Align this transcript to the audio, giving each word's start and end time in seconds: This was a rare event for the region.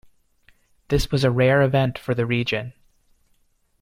This 0.87 1.11
was 1.11 1.23
a 1.23 1.29
rare 1.29 1.61
event 1.61 1.99
for 1.99 2.15
the 2.15 2.25
region. 2.25 2.73